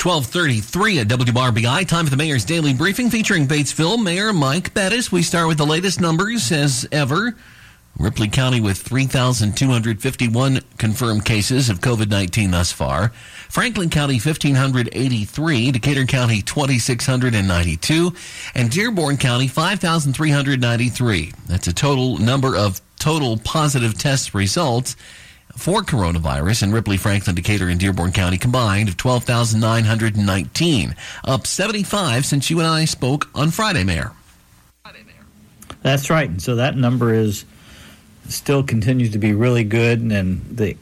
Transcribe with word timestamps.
1233 0.00 1.00
at 1.00 1.08
WRBI. 1.08 1.84
Time 1.88 2.04
for 2.04 2.10
the 2.12 2.16
Mayor's 2.16 2.44
Daily 2.44 2.72
Briefing 2.72 3.10
featuring 3.10 3.48
Batesville 3.48 4.00
Mayor 4.00 4.32
Mike 4.32 4.72
Bettice. 4.72 5.10
We 5.10 5.22
start 5.22 5.48
with 5.48 5.58
the 5.58 5.66
latest 5.66 6.00
numbers 6.00 6.52
as 6.52 6.86
ever. 6.92 7.34
Ripley 7.98 8.28
County 8.28 8.60
with 8.60 8.78
3,251 8.78 10.60
confirmed 10.78 11.24
cases 11.24 11.68
of 11.68 11.80
COVID-19 11.80 12.52
thus 12.52 12.70
far. 12.70 13.08
Franklin 13.48 13.90
County 13.90 14.20
1,583. 14.20 15.72
Decatur 15.72 16.04
County 16.04 16.42
2,692. 16.42 18.12
And 18.54 18.70
Dearborn 18.70 19.16
County 19.16 19.48
5,393. 19.48 21.32
That's 21.48 21.66
a 21.66 21.72
total 21.72 22.18
number 22.18 22.54
of 22.56 22.80
total 23.00 23.36
positive 23.38 23.98
test 23.98 24.32
results 24.32 24.94
for 25.58 25.82
coronavirus 25.82 26.62
in 26.62 26.72
Ripley, 26.72 26.96
Franklin, 26.96 27.34
Decatur, 27.34 27.68
and 27.68 27.80
Dearborn 27.80 28.12
County 28.12 28.38
combined 28.38 28.88
of 28.88 28.96
12,919, 28.96 30.94
up 31.24 31.46
75 31.46 32.24
since 32.24 32.48
you 32.48 32.60
and 32.60 32.68
I 32.68 32.84
spoke 32.84 33.28
on 33.34 33.50
Friday, 33.50 33.82
Mayor. 33.84 34.12
That's 35.82 36.10
right. 36.10 36.28
And 36.28 36.40
so 36.40 36.56
that 36.56 36.76
number 36.76 37.12
is 37.12 37.44
still 38.28 38.62
continues 38.62 39.12
to 39.12 39.18
be 39.18 39.32
really 39.32 39.64
good. 39.64 40.00
And 40.00 40.42
the 40.56 40.76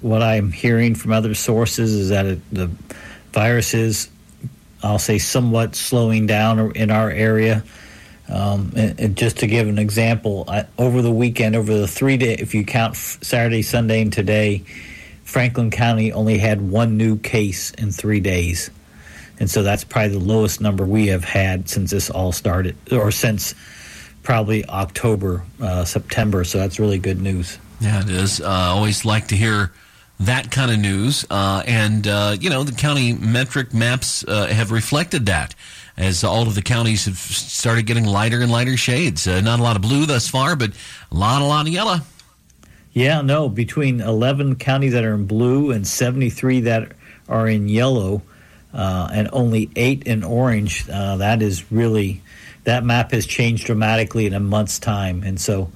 what 0.00 0.22
I'm 0.22 0.50
hearing 0.50 0.94
from 0.94 1.12
other 1.12 1.34
sources 1.34 1.92
is 1.92 2.08
that 2.10 2.26
it, 2.26 2.40
the 2.52 2.70
virus 3.32 3.72
is, 3.74 4.08
I'll 4.82 4.98
say, 4.98 5.18
somewhat 5.18 5.74
slowing 5.74 6.26
down 6.26 6.72
in 6.72 6.90
our 6.90 7.10
area. 7.10 7.62
Um, 8.32 8.72
and, 8.74 8.98
and, 8.98 9.16
just 9.16 9.38
to 9.40 9.46
give 9.46 9.68
an 9.68 9.78
example, 9.78 10.44
I, 10.48 10.64
over 10.78 11.02
the 11.02 11.10
weekend, 11.10 11.54
over 11.54 11.74
the 11.74 11.86
three 11.86 12.16
day, 12.16 12.34
if 12.38 12.54
you 12.54 12.64
count 12.64 12.96
Saturday, 12.96 13.60
Sunday, 13.60 14.00
and 14.00 14.10
today, 14.10 14.64
Franklin 15.24 15.70
County 15.70 16.12
only 16.12 16.38
had 16.38 16.62
one 16.62 16.96
new 16.96 17.18
case 17.18 17.72
in 17.72 17.92
three 17.92 18.20
days. 18.20 18.70
And 19.38 19.50
so 19.50 19.62
that's 19.62 19.84
probably 19.84 20.18
the 20.18 20.24
lowest 20.24 20.62
number 20.62 20.86
we 20.86 21.08
have 21.08 21.24
had 21.24 21.68
since 21.68 21.90
this 21.90 22.08
all 22.08 22.32
started, 22.32 22.76
or 22.90 23.10
since 23.10 23.54
probably 24.22 24.64
October, 24.66 25.42
uh, 25.60 25.84
September. 25.84 26.44
So 26.44 26.58
that's 26.58 26.78
really 26.78 26.98
good 26.98 27.20
news. 27.20 27.58
Yeah, 27.80 28.00
it 28.00 28.08
is. 28.08 28.40
Uh, 28.40 28.46
always 28.48 29.04
like 29.04 29.28
to 29.28 29.36
hear 29.36 29.72
that 30.20 30.50
kind 30.50 30.70
of 30.70 30.78
news. 30.78 31.26
Uh, 31.28 31.62
and, 31.66 32.06
uh, 32.06 32.36
you 32.40 32.48
know, 32.48 32.62
the 32.62 32.72
county 32.72 33.12
metric 33.12 33.74
maps 33.74 34.24
uh, 34.26 34.46
have 34.46 34.70
reflected 34.70 35.26
that 35.26 35.54
as 35.96 36.24
all 36.24 36.42
of 36.42 36.54
the 36.54 36.62
counties 36.62 37.04
have 37.04 37.18
started 37.18 37.86
getting 37.86 38.04
lighter 38.04 38.40
and 38.40 38.50
lighter 38.50 38.76
shades. 38.76 39.26
Uh, 39.26 39.40
not 39.40 39.60
a 39.60 39.62
lot 39.62 39.76
of 39.76 39.82
blue 39.82 40.06
thus 40.06 40.28
far, 40.28 40.56
but 40.56 40.70
a 41.10 41.14
lot, 41.14 41.42
a 41.42 41.44
lot 41.44 41.66
of 41.66 41.72
yellow. 41.72 41.98
Yeah, 42.92 43.22
no, 43.22 43.48
between 43.48 44.00
11 44.00 44.56
counties 44.56 44.92
that 44.92 45.04
are 45.04 45.14
in 45.14 45.26
blue 45.26 45.70
and 45.70 45.86
73 45.86 46.60
that 46.60 46.92
are 47.28 47.48
in 47.48 47.68
yellow, 47.68 48.22
uh, 48.74 49.08
and 49.12 49.28
only 49.32 49.70
eight 49.76 50.04
in 50.04 50.24
orange, 50.24 50.88
uh, 50.88 51.16
that 51.16 51.42
is 51.42 51.70
really, 51.70 52.22
that 52.64 52.84
map 52.84 53.12
has 53.12 53.26
changed 53.26 53.66
dramatically 53.66 54.26
in 54.26 54.34
a 54.34 54.40
month's 54.40 54.78
time. 54.78 55.22
And 55.22 55.40
so 55.40 55.70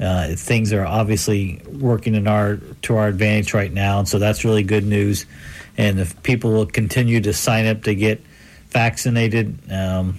uh, 0.00 0.34
things 0.36 0.72
are 0.72 0.84
obviously 0.84 1.60
working 1.66 2.14
in 2.14 2.28
our 2.28 2.58
to 2.82 2.96
our 2.96 3.08
advantage 3.08 3.52
right 3.52 3.72
now. 3.72 3.98
And 3.98 4.08
so 4.08 4.18
that's 4.18 4.44
really 4.44 4.62
good 4.62 4.86
news. 4.86 5.26
And 5.76 5.98
if 5.98 6.22
people 6.22 6.52
will 6.52 6.66
continue 6.66 7.20
to 7.22 7.32
sign 7.32 7.66
up 7.66 7.82
to 7.84 7.94
get 7.94 8.22
vaccinated. 8.70 9.58
Um, 9.70 10.18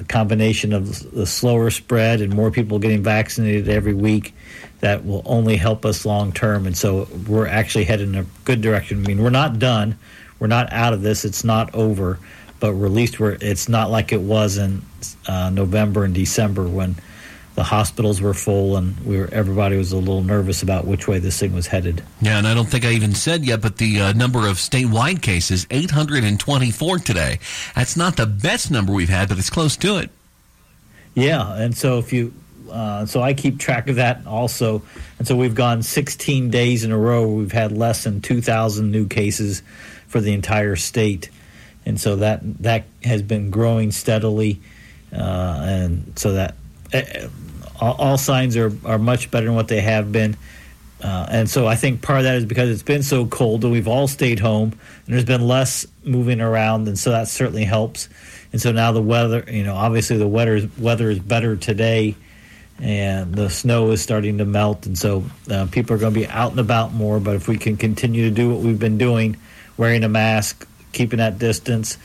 the 0.00 0.04
combination 0.04 0.72
of 0.72 1.12
the 1.12 1.26
slower 1.26 1.70
spread 1.70 2.22
and 2.22 2.34
more 2.34 2.50
people 2.50 2.78
getting 2.78 3.02
vaccinated 3.02 3.68
every 3.68 3.92
week 3.92 4.34
that 4.80 5.04
will 5.04 5.22
only 5.26 5.56
help 5.56 5.84
us 5.84 6.06
long 6.06 6.32
term. 6.32 6.66
And 6.66 6.76
so 6.76 7.06
we're 7.28 7.46
actually 7.46 7.84
headed 7.84 8.08
in 8.08 8.14
a 8.14 8.24
good 8.46 8.62
direction. 8.62 9.04
I 9.04 9.08
mean, 9.08 9.22
we're 9.22 9.28
not 9.28 9.58
done, 9.58 9.98
we're 10.38 10.46
not 10.46 10.72
out 10.72 10.94
of 10.94 11.02
this, 11.02 11.26
it's 11.26 11.44
not 11.44 11.74
over, 11.74 12.18
but 12.60 12.70
at 12.70 12.74
least 12.74 13.20
we're, 13.20 13.36
it's 13.42 13.68
not 13.68 13.90
like 13.90 14.10
it 14.12 14.22
was 14.22 14.56
in 14.56 14.80
uh, 15.26 15.50
November 15.50 16.04
and 16.04 16.14
December 16.14 16.66
when 16.66 16.96
the 17.60 17.64
hospitals 17.64 18.22
were 18.22 18.32
full 18.32 18.78
and 18.78 18.98
we 19.00 19.18
were 19.18 19.28
everybody 19.32 19.76
was 19.76 19.92
a 19.92 19.96
little 19.98 20.22
nervous 20.22 20.62
about 20.62 20.86
which 20.86 21.06
way 21.06 21.18
this 21.18 21.38
thing 21.38 21.52
was 21.52 21.66
headed. 21.66 22.02
Yeah, 22.22 22.38
and 22.38 22.48
I 22.48 22.54
don't 22.54 22.64
think 22.64 22.86
I 22.86 22.92
even 22.92 23.14
said 23.14 23.44
yet, 23.44 23.60
but 23.60 23.76
the 23.76 24.00
uh, 24.00 24.12
number 24.14 24.46
of 24.48 24.56
statewide 24.56 25.20
cases 25.20 25.66
824 25.70 27.00
today. 27.00 27.38
That's 27.76 27.98
not 27.98 28.16
the 28.16 28.24
best 28.24 28.70
number 28.70 28.94
we've 28.94 29.10
had, 29.10 29.28
but 29.28 29.36
it's 29.36 29.50
close 29.50 29.76
to 29.76 29.98
it. 29.98 30.08
Yeah, 31.14 31.54
and 31.54 31.76
so 31.76 31.98
if 31.98 32.14
you 32.14 32.32
uh, 32.70 33.04
so 33.04 33.20
I 33.20 33.34
keep 33.34 33.58
track 33.58 33.88
of 33.90 33.96
that 33.96 34.26
also, 34.26 34.80
and 35.18 35.28
so 35.28 35.36
we've 35.36 35.54
gone 35.54 35.82
16 35.82 36.48
days 36.48 36.82
in 36.82 36.92
a 36.92 36.98
row. 36.98 37.28
We've 37.28 37.52
had 37.52 37.72
less 37.72 38.04
than 38.04 38.22
2,000 38.22 38.90
new 38.90 39.06
cases 39.06 39.62
for 40.08 40.22
the 40.22 40.32
entire 40.32 40.76
state, 40.76 41.28
and 41.84 42.00
so 42.00 42.16
that 42.16 42.40
that 42.62 42.84
has 43.02 43.20
been 43.20 43.50
growing 43.50 43.90
steadily, 43.90 44.62
uh, 45.12 45.60
and 45.68 46.18
so 46.18 46.32
that 46.32 46.54
uh, 46.94 47.28
all, 47.80 48.18
signs 48.18 48.56
are, 48.56 48.72
are 48.84 48.98
much 48.98 49.30
better 49.30 49.46
than 49.46 49.54
what 49.54 49.68
they 49.68 49.80
have 49.80 50.12
been. 50.12 50.36
Uh, 51.02 51.26
and 51.30 51.48
so 51.48 51.66
I 51.66 51.76
think 51.76 52.02
part 52.02 52.18
of 52.18 52.24
that 52.24 52.36
is 52.36 52.44
because 52.44 52.68
it's 52.68 52.82
been 52.82 53.02
so 53.02 53.24
cold 53.24 53.64
and 53.64 53.72
we've 53.72 53.88
all 53.88 54.06
stayed 54.06 54.38
home 54.38 54.72
and 54.72 55.14
there's 55.14 55.24
been 55.24 55.46
less 55.46 55.86
moving 56.04 56.40
around, 56.40 56.88
and 56.88 56.98
so 56.98 57.10
that 57.10 57.28
certainly 57.28 57.64
helps. 57.64 58.08
And 58.52 58.60
so 58.60 58.72
now 58.72 58.92
the 58.92 59.00
weather, 59.02 59.44
you 59.48 59.62
know, 59.62 59.74
obviously 59.74 60.18
the 60.18 60.28
weather 60.28 60.68
weather 60.78 61.10
is 61.10 61.18
better 61.18 61.56
today, 61.56 62.16
and 62.80 63.34
the 63.34 63.48
snow 63.48 63.90
is 63.92 64.02
starting 64.02 64.38
to 64.38 64.44
melt, 64.44 64.86
and 64.86 64.98
so 64.98 65.24
uh, 65.50 65.66
people 65.70 65.96
are 65.96 65.98
going 65.98 66.12
to 66.12 66.20
be 66.20 66.26
out 66.26 66.50
and 66.50 66.60
about 66.60 66.92
more. 66.92 67.18
But 67.18 67.36
if 67.36 67.48
we 67.48 67.56
can 67.56 67.76
continue 67.76 68.28
to 68.28 68.34
do 68.34 68.50
what 68.50 68.60
we've 68.60 68.78
been 68.78 68.98
doing, 68.98 69.36
wearing 69.76 70.04
a 70.04 70.08
mask, 70.08 70.66
keeping 70.92 71.18
that 71.18 71.38
distance, 71.38 71.96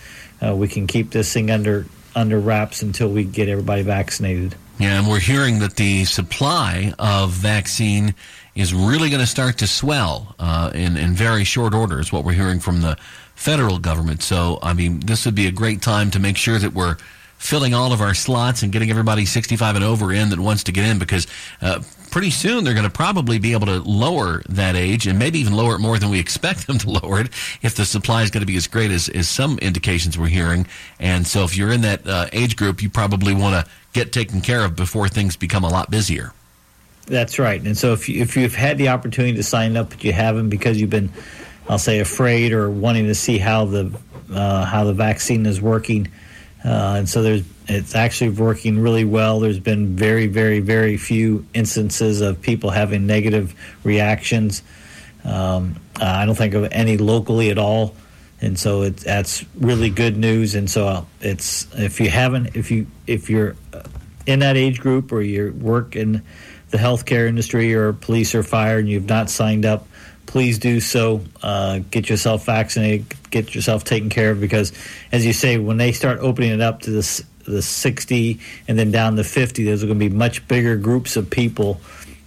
uh, 0.41 0.55
we 0.55 0.67
can 0.67 0.87
keep 0.87 1.11
this 1.11 1.33
thing 1.33 1.51
under 1.51 1.85
under 2.15 2.39
wraps 2.39 2.81
until 2.81 3.09
we 3.09 3.25
get 3.25 3.49
everybody 3.49 3.81
vaccinated. 3.81 4.55
Yeah, 4.77 4.99
and 4.99 5.07
we're 5.07 5.19
hearing 5.19 5.59
that 5.59 5.77
the 5.77 6.03
supply 6.03 6.93
of 6.99 7.31
vaccine 7.31 8.13
is 8.55 8.73
really 8.73 9.09
going 9.09 9.21
to 9.21 9.27
start 9.27 9.57
to 9.59 9.67
swell 9.67 10.35
uh, 10.37 10.71
in 10.73 10.97
in 10.97 11.13
very 11.13 11.45
short 11.45 11.73
order. 11.73 11.99
Is 11.99 12.11
what 12.11 12.25
we're 12.25 12.33
hearing 12.33 12.59
from 12.59 12.81
the 12.81 12.97
federal 13.35 13.79
government. 13.79 14.21
So, 14.21 14.59
I 14.61 14.73
mean, 14.73 14.99
this 15.01 15.25
would 15.25 15.35
be 15.35 15.47
a 15.47 15.51
great 15.51 15.81
time 15.81 16.11
to 16.11 16.19
make 16.19 16.35
sure 16.35 16.59
that 16.59 16.73
we're 16.73 16.97
filling 17.37 17.73
all 17.73 17.93
of 17.93 18.01
our 18.01 18.13
slots 18.13 18.63
and 18.63 18.71
getting 18.71 18.89
everybody 18.89 19.25
65 19.25 19.75
and 19.75 19.85
over 19.85 20.11
in 20.11 20.29
that 20.29 20.39
wants 20.39 20.63
to 20.63 20.71
get 20.71 20.85
in 20.85 20.97
because 20.97 21.27
uh, 21.61 21.81
pretty 22.11 22.29
soon 22.29 22.63
they're 22.63 22.73
going 22.73 22.85
to 22.85 22.89
probably 22.89 23.39
be 23.39 23.51
able 23.51 23.67
to 23.67 23.79
lower 23.81 24.41
that 24.47 24.75
age 24.75 25.05
and 25.05 25.19
maybe 25.19 25.39
even 25.39 25.53
lower 25.53 25.75
it 25.75 25.79
more 25.79 25.99
than 25.99 26.09
we 26.09 26.19
expect 26.25 26.65
them 26.65 26.77
to 26.77 26.89
lower 26.89 27.19
it 27.19 27.27
if 27.61 27.75
the 27.75 27.85
supply 27.85 28.23
is 28.23 28.31
going 28.31 28.41
to 28.41 28.47
be 28.47 28.55
as 28.55 28.67
great 28.67 28.89
as, 28.89 29.09
as 29.09 29.27
some 29.27 29.59
indications 29.59 30.17
we're 30.17 30.27
hearing. 30.27 30.65
And 30.99 31.27
so 31.27 31.43
if 31.43 31.57
you're 31.57 31.71
in 31.71 31.81
that 31.81 32.07
uh, 32.07 32.27
age 32.31 32.55
group, 32.55 32.81
you 32.81 32.89
probably 32.89 33.35
want 33.35 33.65
to 33.65 33.71
get 33.93 34.11
taken 34.11 34.41
care 34.41 34.63
of 34.63 34.75
before 34.75 35.09
things 35.09 35.35
become 35.35 35.63
a 35.63 35.69
lot 35.69 35.91
busier. 35.91 36.33
That's 37.07 37.37
right. 37.37 37.61
And 37.61 37.77
so 37.77 37.93
if, 37.93 38.09
you, 38.09 38.21
if 38.21 38.35
you've 38.35 38.55
had 38.55 38.77
the 38.77 38.89
opportunity 38.89 39.35
to 39.35 39.43
sign 39.43 39.77
up, 39.77 39.89
but 39.89 40.03
you 40.03 40.11
haven't 40.11 40.49
because 40.49 40.79
you've 40.81 40.89
been, 40.89 41.11
I'll 41.69 41.77
say, 41.77 41.99
afraid 41.99 42.51
or 42.51 42.69
wanting 42.69 43.05
to 43.07 43.15
see 43.15 43.37
how 43.37 43.65
the, 43.65 43.95
uh, 44.33 44.65
how 44.65 44.85
the 44.85 44.93
vaccine 44.93 45.45
is 45.45 45.61
working, 45.61 46.09
uh, 46.65 46.95
and 46.97 47.07
so 47.07 47.21
there's 47.21 47.43
it's 47.67 47.95
actually 47.95 48.31
working 48.31 48.79
really 48.79 49.05
well. 49.05 49.39
There's 49.39 49.59
been 49.59 49.95
very, 49.95 50.27
very, 50.27 50.59
very 50.59 50.97
few 50.97 51.45
instances 51.53 52.21
of 52.21 52.41
people 52.41 52.71
having 52.71 53.05
negative 53.05 53.53
reactions. 53.83 54.63
Um, 55.23 55.75
I 55.99 56.25
don't 56.25 56.35
think 56.35 56.53
of 56.55 56.67
any 56.71 56.97
locally 56.97 57.51
at 57.51 57.59
all, 57.59 57.95
and 58.41 58.57
so 58.57 58.83
it, 58.83 58.97
that's 58.97 59.45
really 59.55 59.91
good 59.91 60.17
news. 60.17 60.55
And 60.55 60.69
so 60.69 61.05
it's 61.21 61.67
if 61.75 61.99
you 61.99 62.09
haven't, 62.09 62.55
if 62.55 62.71
you 62.71 62.87
if 63.05 63.29
you're 63.29 63.55
in 64.25 64.39
that 64.39 64.57
age 64.57 64.79
group 64.79 65.11
or 65.11 65.21
you 65.21 65.53
work 65.53 65.95
in 65.95 66.23
the 66.71 66.77
healthcare 66.77 67.27
industry 67.27 67.75
or 67.75 67.93
police 67.93 68.33
or 68.33 68.41
fire 68.41 68.79
and 68.79 68.89
you've 68.89 69.07
not 69.07 69.29
signed 69.29 69.65
up, 69.65 69.87
please 70.25 70.59
do 70.59 70.79
so. 70.79 71.21
Uh, 71.41 71.79
get 71.91 72.09
yourself 72.09 72.45
vaccinated, 72.45 73.13
get 73.29 73.55
yourself 73.55 73.83
taken 73.83 74.09
care 74.09 74.31
of 74.31 74.41
because, 74.41 74.73
as 75.11 75.25
you 75.25 75.33
say, 75.33 75.57
when 75.57 75.77
they 75.77 75.91
start 75.91 76.19
opening 76.19 76.51
it 76.51 76.61
up 76.61 76.81
to 76.81 76.91
this 76.91 77.23
the 77.45 77.61
60 77.61 78.39
and 78.67 78.77
then 78.77 78.91
down 78.91 79.15
to 79.15 79.23
50, 79.23 79.63
there's 79.63 79.83
going 79.83 79.97
to 79.99 80.09
be 80.09 80.13
much 80.13 80.45
bigger 80.47 80.75
groups 80.77 81.15
of 81.15 81.29
people. 81.29 81.79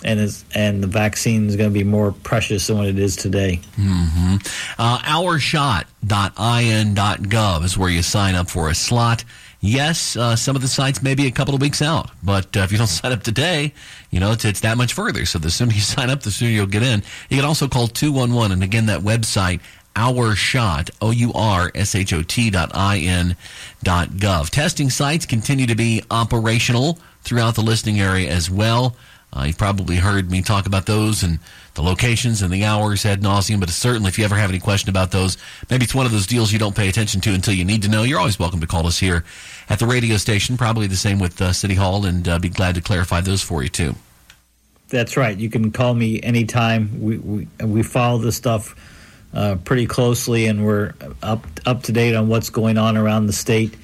And 0.05 0.21
and 0.55 0.81
the 0.81 0.87
vaccine 0.87 1.49
is 1.49 1.57
going 1.57 1.71
to 1.71 1.75
be 1.75 1.83
more 1.83 2.13
precious 2.13 2.69
than 2.69 2.79
what 2.79 2.87
it 2.87 3.01
is 3.01 3.17
today. 3.17 3.61
Mm-hmm. 3.77 4.37
Uh, 4.79 4.99
ourshot.in.gov 4.99 7.65
is 7.65 7.77
where 7.77 7.91
you 7.91 8.03
sign 8.03 8.37
up 8.37 8.49
for 8.49 8.69
a 8.69 8.77
slot. 8.77 9.25
Yes, 9.61 10.17
uh, 10.17 10.37
some 10.37 10.55
of 10.55 10.63
the 10.63 10.69
sites 10.69 11.03
may 11.03 11.17
be 11.17 11.27
a 11.27 11.33
couple 11.33 11.55
of 11.55 11.61
weeks 11.61 11.83
out, 11.83 12.11
but 12.23 12.57
uh, 12.57 12.61
if 12.61 12.71
you 12.71 12.79
don't 12.79 12.87
sign 12.89 13.13
up 13.13 13.23
today, 13.23 13.75
you 14.11 14.21
know, 14.21 14.33
it's, 14.33 14.45
it's 14.45 14.61
that 14.61 14.77
much 14.77 14.93
further. 14.93 15.27
So 15.27 15.39
the 15.39 15.51
sooner 15.51 15.73
you 15.73 15.81
sign 15.97 16.11
up, 16.11 16.23
the 16.23 16.31
sooner 16.31 16.51
you'll 16.51 16.67
get 16.67 16.83
in. 16.83 17.03
You 17.29 17.39
can 17.39 17.45
also 17.45 17.69
call 17.69 17.89
211. 17.89 18.53
And 18.53 18.63
again, 18.63 18.87
that 18.87 19.01
website, 19.01 19.61
our 19.97 20.37
shot, 20.37 20.91
O 21.03 21.11
U 21.11 21.33
R 21.35 21.73
S 21.75 21.95
H 21.97 22.13
O 22.13 22.23
T 22.23 22.51
dot 22.51 22.71
I 22.73 22.99
N 22.99 23.37
dot 23.83 24.11
gov. 24.11 24.51
Testing 24.51 24.91
sites 24.91 25.27
continue 25.27 25.67
to 25.67 25.75
be 25.75 26.03
operational 26.11 26.99
throughout 27.23 27.57
the 27.57 27.63
listening 27.63 28.01
area 28.01 28.31
as 28.31 28.49
well. 28.49 28.97
Uh, 29.33 29.45
you've 29.47 29.59
probably 29.59 29.97
heard 29.97 30.31
me 30.31 30.41
talk 30.41 30.67
about 30.67 30.87
those 30.87 31.23
and 31.23 31.39
the 31.79 31.85
locations 31.85 32.43
and 32.43 32.53
the 32.53 32.65
hours 32.65 33.07
ad 33.07 33.21
nauseum. 33.23 33.61
But 33.61 33.71
certainly, 33.71 34.09
if 34.09 34.19
you 34.19 34.25
ever 34.25 34.35
have 34.35 34.51
any 34.51 34.59
question 34.59 34.91
about 34.91 35.13
those, 35.13 35.39
maybe 35.71 35.85
it's 35.85 35.95
one 35.95 36.07
of 36.07 36.13
those 36.13 36.27
deals 36.27 36.53
you 36.53 36.59
don't 36.59 36.75
pay 36.75 36.89
attention 36.89 37.21
to 37.21 37.33
until 37.33 37.55
you 37.55 37.65
need 37.65 37.83
to 37.83 37.89
know. 37.89 38.03
You're 38.03 38.19
always 38.19 38.37
welcome 38.37 38.59
to 38.61 38.67
call 38.67 38.89
us 38.89 38.99
here 38.99 39.25
at 39.71 39.79
the 39.79 39.87
radio 39.87 40.17
station. 40.17 40.57
Probably 40.57 40.89
the 40.89 40.97
same 40.97 41.21
with 41.21 41.41
uh, 41.41 41.53
City 41.53 41.75
Hall, 41.75 42.05
and 42.05 42.27
uh, 42.27 42.41
be 42.41 42.49
glad 42.49 42.75
to 42.75 42.81
clarify 42.81 43.21
those 43.21 43.43
for 43.43 43.63
you 43.63 43.69
too. 43.69 43.95
That's 44.89 45.17
right. 45.17 45.39
You 45.39 45.49
can 45.49 45.71
call 45.71 45.95
me 45.95 46.21
anytime. 46.21 47.01
We 47.01 47.19
we, 47.19 47.49
we 47.65 47.83
follow 47.85 48.19
this 48.19 48.35
stuff 48.35 48.75
uh, 49.33 49.59
pretty 49.65 49.87
closely, 49.87 50.47
and 50.47 50.67
we're 50.67 50.95
up 51.23 51.47
up 51.65 51.85
to 51.85 51.93
date 51.93 52.17
on 52.17 52.27
what's 52.27 52.51
going 52.51 52.77
on 52.77 52.97
around 52.97 53.27
the 53.27 53.33
state, 53.33 53.77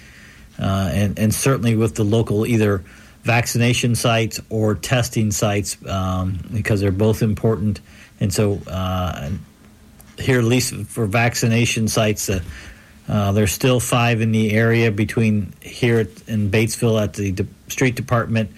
uh, 0.59 0.91
and 0.93 1.17
and 1.17 1.33
certainly 1.33 1.77
with 1.77 1.95
the 1.95 2.05
local 2.05 2.45
either 2.45 2.83
vaccination 3.25 3.95
sites 3.95 4.41
or 4.51 4.75
testing 4.75 5.31
sites 5.31 5.77
um, 5.87 6.39
because 6.53 6.81
they're 6.81 6.93
both 6.93 7.23
important. 7.23 7.81
And 8.21 8.33
so 8.33 8.61
uh, 8.69 9.31
here, 10.19 10.39
at 10.39 10.45
least 10.45 10.75
for 10.87 11.07
vaccination 11.07 11.89
sites, 11.89 12.29
uh, 12.29 12.41
uh, 13.09 13.33
there's 13.33 13.53
still 13.53 13.81
five 13.81 14.21
in 14.21 14.31
the 14.31 14.53
area 14.53 14.91
between 14.91 15.53
here 15.61 16.01
in 16.01 16.51
Batesville 16.51 17.03
at 17.03 17.15
the 17.15 17.33
de- 17.33 17.47
street 17.69 17.97
department, 17.97 18.51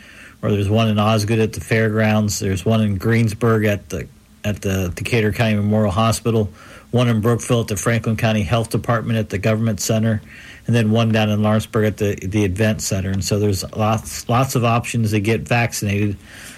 or 0.43 0.51
there's 0.51 0.69
one 0.69 0.89
in 0.89 0.99
Osgood 0.99 1.39
at 1.39 1.53
the 1.53 1.61
fairgrounds. 1.61 2.39
There's 2.39 2.65
one 2.65 2.81
in 2.81 2.97
Greensburg 2.97 3.65
at 3.65 3.89
the 3.89 4.07
at 4.47 4.63
the 4.63 4.93
Decatur 4.95 5.33
County 5.33 5.57
Memorial 5.57 5.91
Hospital, 5.91 6.49
one 6.93 7.09
in 7.09 7.21
Brookville 7.21 7.63
at 7.63 7.69
the 7.69 7.77
Franklin 7.77 8.17
County 8.17 8.43
Health 8.43 8.71
Department 8.71 9.19
at 9.19 9.29
the 9.29 9.39
Government 9.39 9.81
Center, 9.81 10.23
and 10.67 10.75
then 10.75 10.93
one 10.93 11.11
down 11.11 11.31
in 11.31 11.43
Lawrenceburg 11.43 11.85
at 11.85 11.97
the 11.97 12.15
the 12.15 12.45
Event 12.45 12.81
Center. 12.81 13.11
And 13.11 13.25
so 13.25 13.41
there's 13.41 13.65
lots 13.73 14.29
lots 14.29 14.55
of 14.55 14.65
options 14.65 15.11
to 15.11 15.21
get 15.21 15.41
vaccinated. 15.41 16.17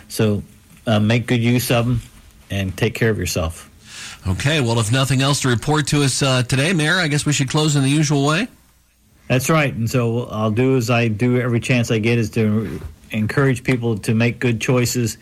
So 0.09 0.43
uh, 0.87 1.01
make 1.01 1.27
good 1.27 1.41
use 1.41 1.71
of 1.71 1.87
them 1.87 2.03
and 2.51 2.77
take 2.77 2.95
care 2.95 3.11
of 3.11 3.19
yourself. 3.19 3.71
Okay, 4.27 4.61
well, 4.61 4.79
if 4.79 4.93
nothing 4.93 5.23
else 5.23 5.41
to 5.43 5.49
report 5.49 5.87
to 5.89 6.03
us 6.03 6.23
uh, 6.23 6.43
today, 6.43 6.75
Mayor, 6.75 6.97
I 6.97 7.09
guess 7.09 7.25
we 7.25 7.33
should 7.33 7.49
close 7.49 7.75
in 7.75 7.83
the 7.83 7.89
usual 7.89 8.27
way. 8.27 8.49
That's 9.29 9.49
right. 9.49 9.73
And 9.73 9.89
so 9.89 10.25
I'll 10.25 10.51
do 10.51 10.77
as 10.77 10.91
I 10.91 11.09
do 11.09 11.39
every 11.41 11.61
chance 11.61 11.91
I 11.91 11.99
get 11.99 12.19
is 12.19 12.31
to 12.31 12.81
encourage 13.11 13.65
people 13.65 13.99
to 13.99 14.15
make 14.15 14.41
good 14.41 14.61
choices, 14.61 15.17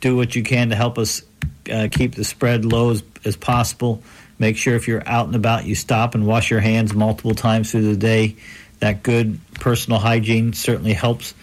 do 0.00 0.16
what 0.16 0.34
you 0.34 0.42
can 0.42 0.70
to 0.70 0.76
help 0.76 0.98
us 0.98 1.22
uh, 1.70 1.88
keep 1.90 2.14
the 2.14 2.24
spread 2.24 2.64
low 2.64 2.90
as, 2.90 3.02
as 3.24 3.36
possible. 3.36 4.02
Make 4.38 4.56
sure 4.56 4.74
if 4.74 4.88
you're 4.88 5.06
out 5.06 5.26
and 5.26 5.36
about, 5.36 5.66
you 5.66 5.74
stop 5.74 6.14
and 6.14 6.26
wash 6.26 6.50
your 6.50 6.60
hands 6.60 6.94
multiple 6.94 7.34
times 7.34 7.70
through 7.70 7.92
the 7.92 7.96
day. 7.96 8.36
That 8.78 9.02
good 9.02 9.38
personal 9.54 9.98
hygiene 9.98 10.54
certainly 10.54 10.94
helps. 10.94 11.34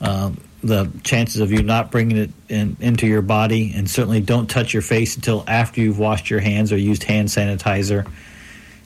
Um, 0.00 0.40
the 0.62 0.90
chances 1.04 1.40
of 1.40 1.52
you 1.52 1.62
not 1.62 1.90
bringing 1.90 2.16
it 2.16 2.30
in, 2.48 2.76
into 2.80 3.06
your 3.06 3.22
body, 3.22 3.72
and 3.74 3.88
certainly 3.88 4.20
don't 4.20 4.48
touch 4.48 4.72
your 4.72 4.82
face 4.82 5.16
until 5.16 5.44
after 5.46 5.80
you've 5.80 5.98
washed 5.98 6.30
your 6.30 6.40
hands 6.40 6.72
or 6.72 6.76
used 6.76 7.02
hand 7.02 7.28
sanitizer. 7.28 8.10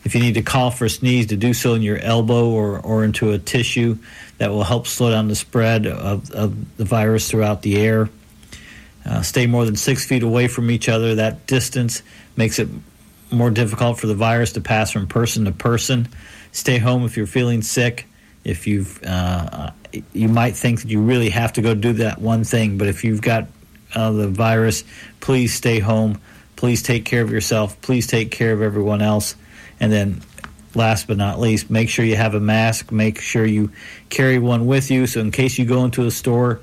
If 0.04 0.14
you 0.14 0.20
need 0.20 0.34
to 0.34 0.42
cough 0.42 0.80
or 0.80 0.88
sneeze, 0.88 1.26
to 1.26 1.36
do 1.36 1.52
so 1.52 1.74
in 1.74 1.82
your 1.82 1.98
elbow 1.98 2.48
or, 2.48 2.78
or 2.80 3.04
into 3.04 3.32
a 3.32 3.38
tissue, 3.38 3.98
that 4.38 4.50
will 4.50 4.64
help 4.64 4.86
slow 4.86 5.10
down 5.10 5.28
the 5.28 5.34
spread 5.34 5.86
of, 5.86 6.30
of 6.30 6.76
the 6.78 6.84
virus 6.84 7.30
throughout 7.30 7.60
the 7.60 7.76
air. 7.76 8.08
Uh, 9.10 9.22
stay 9.22 9.48
more 9.48 9.64
than 9.64 9.74
six 9.74 10.06
feet 10.06 10.22
away 10.22 10.46
from 10.46 10.70
each 10.70 10.88
other. 10.88 11.16
That 11.16 11.48
distance 11.48 12.02
makes 12.36 12.60
it 12.60 12.68
more 13.32 13.50
difficult 13.50 13.98
for 13.98 14.06
the 14.06 14.14
virus 14.14 14.52
to 14.52 14.60
pass 14.60 14.92
from 14.92 15.08
person 15.08 15.46
to 15.46 15.52
person. 15.52 16.08
Stay 16.52 16.78
home 16.78 17.04
if 17.04 17.16
you're 17.16 17.26
feeling 17.26 17.60
sick. 17.60 18.06
If 18.44 18.68
you've 18.68 19.02
uh, 19.02 19.72
you 20.12 20.28
might 20.28 20.54
think 20.54 20.82
that 20.82 20.88
you 20.88 21.00
really 21.02 21.30
have 21.30 21.54
to 21.54 21.62
go 21.62 21.74
do 21.74 21.94
that 21.94 22.20
one 22.20 22.44
thing, 22.44 22.78
but 22.78 22.86
if 22.86 23.02
you've 23.02 23.20
got 23.20 23.48
uh, 23.96 24.12
the 24.12 24.28
virus, 24.28 24.84
please 25.18 25.52
stay 25.54 25.80
home. 25.80 26.20
Please 26.54 26.80
take 26.80 27.04
care 27.04 27.22
of 27.22 27.32
yourself. 27.32 27.80
Please 27.80 28.06
take 28.06 28.30
care 28.30 28.52
of 28.52 28.62
everyone 28.62 29.02
else. 29.02 29.34
And 29.80 29.90
then, 29.90 30.22
last 30.76 31.08
but 31.08 31.16
not 31.16 31.40
least, 31.40 31.68
make 31.68 31.88
sure 31.88 32.04
you 32.04 32.14
have 32.14 32.34
a 32.34 32.40
mask. 32.40 32.92
Make 32.92 33.20
sure 33.20 33.44
you 33.44 33.72
carry 34.08 34.38
one 34.38 34.66
with 34.66 34.88
you. 34.88 35.08
So, 35.08 35.20
in 35.20 35.32
case 35.32 35.58
you 35.58 35.64
go 35.64 35.84
into 35.84 36.06
a 36.06 36.12
store 36.12 36.60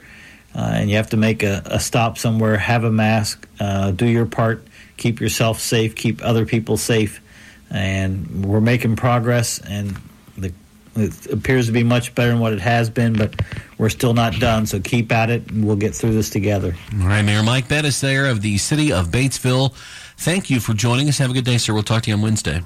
uh, 0.55 0.71
and 0.75 0.89
you 0.89 0.95
have 0.97 1.09
to 1.11 1.17
make 1.17 1.43
a, 1.43 1.61
a 1.65 1.79
stop 1.79 2.17
somewhere, 2.17 2.57
have 2.57 2.83
a 2.83 2.91
mask. 2.91 3.47
Uh, 3.59 3.91
do 3.91 4.05
your 4.05 4.25
part. 4.25 4.65
Keep 4.97 5.21
yourself 5.21 5.59
safe. 5.59 5.95
Keep 5.95 6.23
other 6.23 6.45
people 6.45 6.77
safe. 6.77 7.21
And 7.69 8.45
we're 8.45 8.61
making 8.61 8.95
progress. 8.95 9.59
And 9.59 9.99
the 10.37 10.53
it 10.95 11.31
appears 11.31 11.67
to 11.67 11.71
be 11.71 11.83
much 11.83 12.15
better 12.15 12.31
than 12.31 12.39
what 12.39 12.53
it 12.53 12.59
has 12.59 12.89
been, 12.89 13.13
but 13.13 13.39
we're 13.77 13.89
still 13.89 14.13
not 14.13 14.39
done. 14.39 14.65
So 14.65 14.79
keep 14.79 15.11
at 15.11 15.29
it, 15.29 15.51
and 15.51 15.65
we'll 15.65 15.75
get 15.75 15.93
through 15.93 16.13
this 16.13 16.29
together. 16.29 16.75
All 16.99 17.07
right, 17.07 17.21
Mayor 17.21 17.43
Mike 17.43 17.67
Bettice 17.67 18.01
there 18.01 18.25
of 18.25 18.41
the 18.41 18.57
city 18.57 18.91
of 18.91 19.09
Batesville. 19.09 19.75
Thank 20.17 20.49
you 20.49 20.59
for 20.59 20.73
joining 20.73 21.07
us. 21.07 21.19
Have 21.19 21.29
a 21.29 21.33
good 21.33 21.45
day, 21.45 21.59
sir. 21.59 21.73
We'll 21.73 21.83
talk 21.83 22.03
to 22.03 22.09
you 22.09 22.15
on 22.15 22.23
Wednesday. 22.23 22.63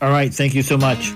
All 0.00 0.10
right. 0.10 0.32
Thank 0.32 0.54
you 0.54 0.62
so 0.62 0.76
much. 0.76 1.12